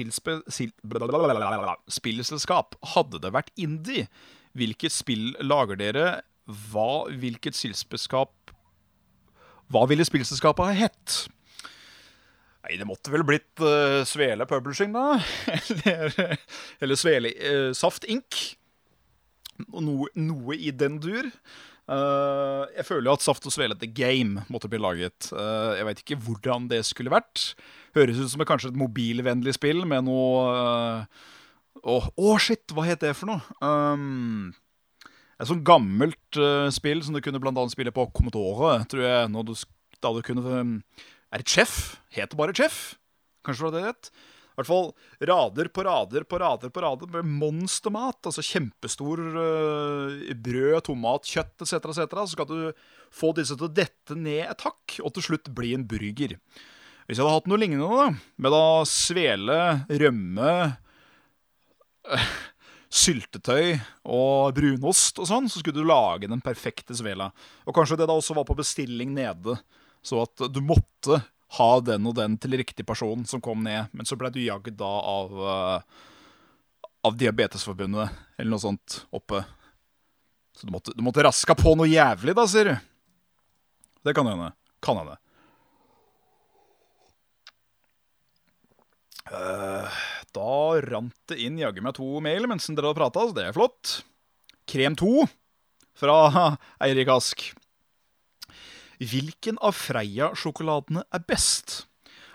[1.95, 4.09] spillselskap, hadde det vært indie.
[4.57, 6.07] Hvilket spill lager dere?
[6.49, 8.53] Hva, hvilket spillselskap
[9.69, 11.17] Hva ville spillselskapet ha hett?
[12.65, 15.19] Nei, det måtte vel blitt uh, Svele Publishing, da.
[15.93, 16.39] eller,
[16.81, 18.57] eller Svele uh, Saft Ink.
[19.69, 21.29] Noe, noe i den dur.
[21.89, 25.31] Uh, jeg føler jo at Saft og Svele The Game måtte bli laget.
[25.33, 27.53] Uh, jeg veit ikke hvordan det skulle vært.
[27.97, 30.43] Høres ut som et, kanskje et mobilvennlig spill med noe
[31.79, 33.41] Å, uh, oh, shit, hva het det for noe?
[33.65, 34.51] Um,
[35.39, 36.39] et sånt gammelt
[36.75, 39.29] spill som du kunne blant annet spille på Commodore, tror jeg.
[39.31, 39.53] Du,
[40.03, 40.65] da du kunne
[41.31, 41.95] Er det Chef?
[42.11, 42.99] Het det bare Chef?
[43.47, 44.11] Kanskje det var det det het?
[44.59, 44.89] Hvert fall
[45.29, 48.19] rader på rader på rader på rader med monstermat.
[48.29, 51.79] Altså kjempestor uh, brød, tomat, kjøtt etc.
[51.79, 52.03] etc.
[52.25, 52.83] Så skal du
[53.13, 56.37] få disse til å dette ned et hakk, og til slutt bli en burger.
[57.09, 59.57] Hvis jeg hadde hatt noe lignende, da, med da svele,
[59.89, 60.51] rømme,
[62.05, 62.29] eh,
[62.89, 63.79] syltetøy
[64.09, 67.31] og brunost og sånn, så skulle du lage den perfekte svela.
[67.65, 69.57] Og kanskje det da også var på bestilling nede,
[70.05, 71.17] så at du måtte
[71.57, 74.75] ha den og den til riktig person som kom ned, men så ble du jagd
[74.77, 76.05] da av uh,
[77.01, 79.41] av Diabetesforbundet eller noe sånt oppe.
[80.55, 82.75] Så du måtte, du måtte raska på noe jævlig, da, sier du.
[84.03, 84.51] Det kan hende.
[84.83, 85.17] Kan hende.
[89.29, 89.99] Uh,
[90.33, 93.55] da rant det inn jaggu meg to mail mens dere hadde prata, så det er
[93.55, 93.99] flott.
[94.69, 95.27] Krem 2
[95.99, 97.49] fra Eirik Ask.
[98.99, 101.85] Hvilken av Freia-sjokoladene er best?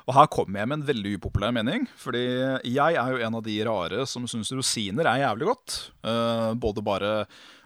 [0.04, 1.84] Og her kommer jeg med en veldig upopulær mening.
[2.00, 2.24] Fordi
[2.68, 5.76] jeg er jo en av de rare som syns rosiner er jævlig godt.
[6.04, 7.12] Uh, både bare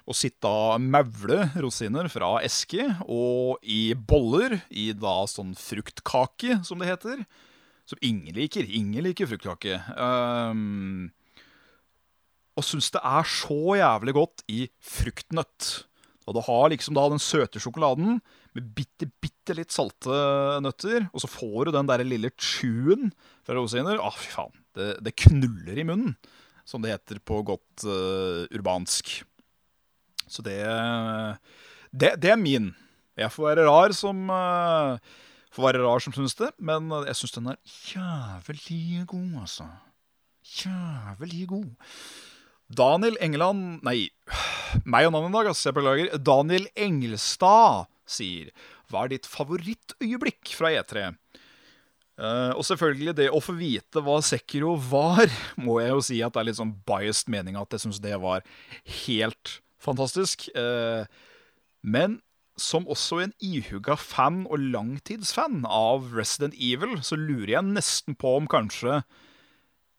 [0.09, 6.80] å sitte og maule rosiner fra eske og i boller i da sånn fruktkake, som
[6.80, 7.22] det heter.
[7.88, 8.66] Som ingen liker.
[8.66, 9.78] Ingen liker fruktkake.
[9.94, 11.11] Um,
[12.59, 15.70] og syns det er så jævlig godt i fruktnøtt.
[16.26, 18.18] Og det har liksom da den søte sjokoladen
[18.59, 20.12] med bitte, bitte litt salte
[20.64, 21.09] nøtter.
[21.12, 23.12] Og så får du den der lille chewen
[23.46, 24.00] fra rosiner.
[24.02, 24.54] Å, fy faen.
[24.76, 26.14] Det, det, knuller i munnen,
[26.68, 29.16] som det heter på godt uh, urbansk.
[30.28, 30.61] Så det,
[31.90, 32.72] det, det er min.
[33.18, 35.00] Jeg får være rar som uh,
[35.48, 37.56] Får være rar som syns det, men jeg syns den er
[37.88, 39.64] jævlig god, altså.
[40.61, 41.70] Jævlig god.
[42.68, 44.11] Daniel Engeland Nei,
[44.84, 45.70] meg og navnet i dag, altså.
[45.70, 46.12] Jeg beklager.
[46.20, 48.50] Daniel Engelstad sier
[48.90, 51.09] Hva er ditt favorittøyeblikk fra E3?
[52.18, 55.30] Uh, eh, og selvfølgelig, det å få vite hva Sekiro var,
[55.64, 58.16] må jeg jo si at det er litt sånn biased mening at jeg syns det
[58.22, 58.46] var
[59.06, 60.48] helt fantastisk.
[60.59, 61.06] Uh,
[61.86, 62.18] men
[62.59, 68.34] som også en ihuga fan og langtidsfan av Resident Evil, så lurer jeg nesten på
[68.40, 69.02] om kanskje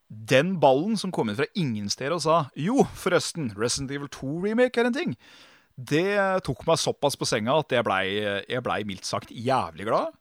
[0.10, 4.82] den ballen som kom inn fra ingen steder og sa Jo, forresten, Resident Evil 2-remake
[4.82, 5.16] er en ting
[5.80, 8.06] det tok meg såpass på senga at jeg blei
[8.66, 10.16] ble mildt sagt jævlig glad.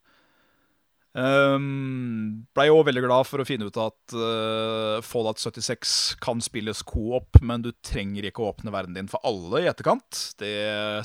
[1.19, 6.85] Um, blei òg veldig glad for å finne ut at uh, Fallout 76 kan spilles
[6.87, 10.21] co-op, men du trenger ikke å åpne verden din for alle i etterkant.
[10.39, 10.55] Det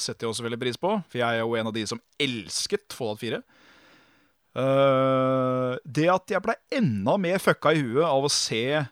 [0.04, 2.94] setter jeg også veldig pris på, for jeg er jo en av de som elsket
[2.94, 3.42] Fallout 4.
[4.54, 8.84] Uh, eh, det at jeg blei enda mer fucka i huet av å se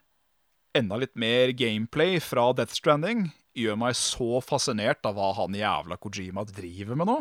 [0.74, 3.28] enda litt mer gameplay fra Death Stranding
[3.58, 7.18] gjør meg så fascinert av hva han jævla Kojima driver med nå.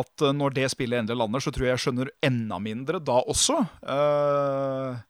[0.00, 3.18] At uh, når det spillet endelig lander, så tror jeg jeg skjønner enda mindre da
[3.24, 3.58] også.
[3.82, 5.00] Uh,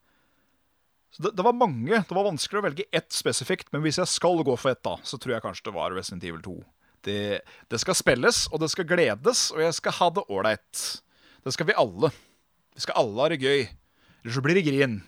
[1.10, 2.00] så det, det, var mange.
[2.06, 4.96] Det var vanskelig å velge ett spesifikt, men hvis jeg skal gå for ett, da,
[5.02, 6.56] så tror jeg kanskje det var Resident Evil 2.
[7.04, 7.20] Det,
[7.72, 10.82] det skal spilles, og det skal gledes, og jeg skal ha det ålreit.
[11.44, 12.12] Det skal vi alle.
[12.76, 13.64] Vi skal alle ha det gøy.
[14.20, 15.00] Eller så blir det grin.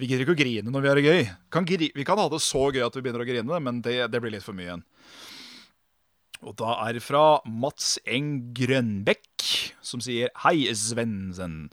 [0.00, 1.26] Vi gidder ikke å grine når vi har det gøy.
[1.52, 4.20] Kan vi kan ha det så gøy at vi begynner å grine, men det, det
[4.22, 4.84] blir litt for mye igjen.
[6.40, 9.44] Og da er det fra Mats Eng Grønbekk,
[9.84, 11.66] som sier Hei, Svensen.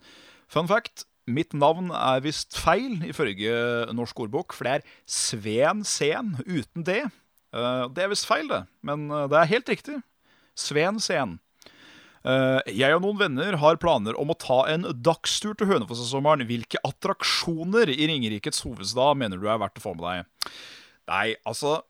[0.52, 1.06] Fun fact.
[1.28, 3.52] Mitt navn er visst feil ifølge
[3.96, 7.02] Norsk ordbok, for det er Sven Sen uten det.
[7.52, 9.98] Eh, det er visst feil, det, men eh, det er helt riktig.
[10.56, 11.38] Sven Sen.
[12.26, 16.48] Eh, jeg og noen venner har planer om å ta en dagstur til Hønefoss-sommeren.
[16.50, 20.58] Hvilke attraksjoner i Ringerikets hovedstad mener du er verdt å få med deg?
[21.12, 21.82] Nei, altså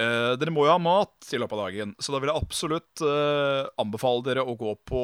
[0.00, 3.02] Uh, dere må jo ha mat i løpet av dagen, så da vil jeg absolutt
[3.04, 5.02] uh, anbefale dere å gå på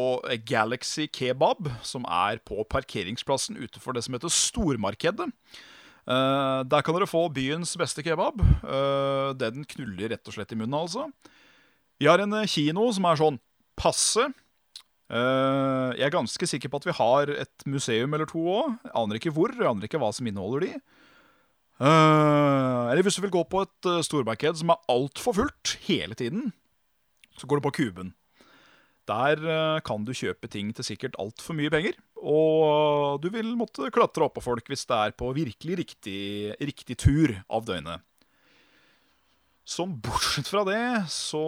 [0.49, 5.29] Galaxy Kebab, som er på parkeringsplassen utenfor det som heter Stormarkedet.
[6.07, 8.41] Uh, der kan dere få byens beste kebab.
[9.37, 11.11] den knuller rett og slett i munnen, altså.
[12.01, 13.41] Vi har en kino som er sånn
[13.77, 14.31] passe.
[15.07, 18.77] Uh, jeg er ganske sikker på at vi har et museum eller to òg.
[18.91, 20.73] Aner ikke hvor, jeg aner ikke hva som inneholder de.
[21.77, 26.19] Uh, eller hvis du vil gå på et uh, stormarked som er altfor fullt hele
[26.19, 26.51] tiden,
[27.39, 28.15] så går du på Kuben.
[29.07, 29.39] Der
[29.87, 31.95] kan du kjøpe ting til sikkert altfor mye penger.
[32.27, 37.37] Og du vil måtte klatre oppå folk hvis det er på virkelig riktig, riktig tur
[37.47, 38.03] av døgnet.
[39.63, 41.45] Som bortsett fra det, så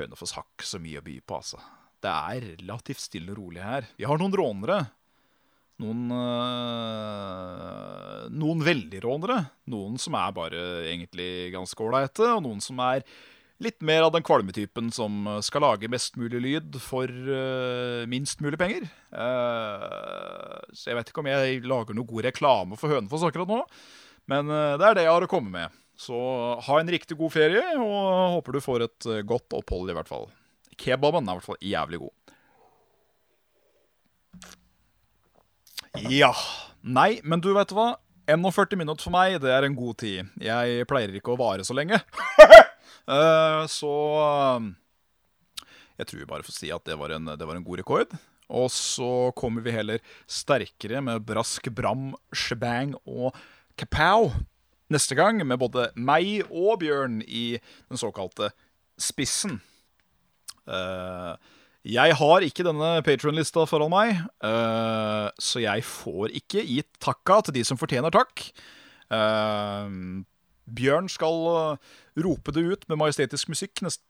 [0.00, 1.60] Hønefoss har ikke så mye å by på, altså.
[2.00, 3.88] Det er relativt stille og rolig her.
[3.98, 4.78] Vi har noen rånere.
[5.80, 7.50] Noen øh,
[8.36, 9.38] Noen veldig rånere.
[9.72, 13.04] Noen som er bare egentlig ganske ålreite, og noen som er
[13.60, 18.58] litt mer av den kvalmetypen som skal lage mest mulig lyd for øh, minst mulig
[18.60, 18.88] penger.
[19.12, 23.60] Uh, så jeg vet ikke om jeg lager noe god reklame for Hønefoss akkurat nå,
[24.32, 25.79] men uh, det er det jeg har å komme med.
[26.00, 26.16] Så
[26.64, 30.08] ha en riktig god ferie, og håper du får et eh, godt opphold, i hvert
[30.08, 30.30] fall.
[30.80, 32.14] Kebaben er i hvert fall jævlig god.
[36.08, 36.32] Ja.
[36.80, 37.92] Nei, men du vet hva?
[38.30, 40.30] 41 minutter for meg, det er en god tid.
[40.40, 41.98] Jeg pleier ikke å vare så lenge.
[43.10, 43.92] uh, så
[44.24, 44.70] eh,
[46.00, 48.14] jeg tror vi bare får si at det var, en, det var en god rekord.
[48.48, 53.36] Og så kommer vi heller sterkere med brask, bram, shebang og
[53.76, 54.30] kapow
[54.90, 58.50] neste gang, med både meg og Bjørn i den såkalte
[59.00, 59.60] spissen.
[60.66, 61.38] Uh,
[61.86, 67.56] jeg har ikke denne Patron-lista foran meg, uh, så jeg får ikke gitt takka til
[67.56, 68.44] de som fortjener takk.
[69.10, 70.22] Uh,
[70.70, 71.78] Bjørn skal
[72.20, 74.04] rope det ut med majestetisk musikk neste,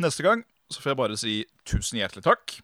[0.00, 0.42] neste gang.
[0.72, 1.34] Så får jeg bare si
[1.68, 2.58] tusen hjertelig takk.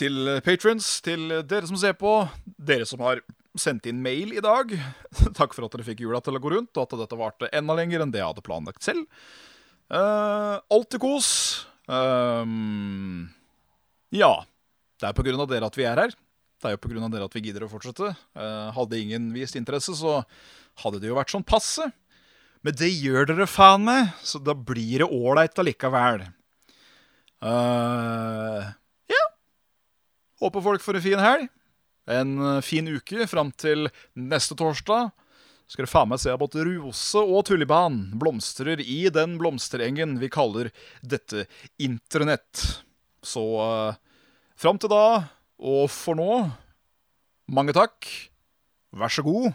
[0.00, 2.16] Til patrons, til dere som ser på,
[2.58, 3.20] dere som har
[3.58, 4.72] sendt inn mail i dag.
[5.38, 7.76] Takk for at dere fikk jula til å gå rundt, og at dette varte enda
[7.78, 9.06] lenger enn det jeg hadde planlagt selv.
[9.92, 11.30] Uh, alltid kos.
[11.86, 13.28] Um,
[14.14, 14.34] ja.
[15.00, 16.14] Det er på grunn av dere at vi er her.
[16.14, 18.14] Det er jo på grunn av dere at vi gidder å fortsette.
[18.38, 20.22] Uh, hadde ingen vist interesse, så
[20.82, 21.90] hadde det jo vært sånn passe.
[22.64, 26.24] Men det gjør dere faen meg, så da blir det ålreit allikevel.
[27.44, 28.72] Uh,
[29.12, 29.24] ja.
[30.40, 31.50] Håper folk får en fin helg.
[32.10, 35.12] En fin uke fram til neste torsdag.
[35.70, 40.28] Skal du faen meg se at både rose og tullebanen blomstrer i den blomsterengen vi
[40.32, 40.68] kaller
[41.00, 41.46] dette
[41.80, 42.82] internett.
[43.24, 43.96] Så uh,
[44.60, 45.24] fram til da,
[45.56, 46.44] og for nå
[47.54, 48.08] mange takk,
[48.92, 49.52] vær så god,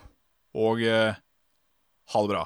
[0.58, 1.14] og uh,
[2.10, 2.45] ha det bra.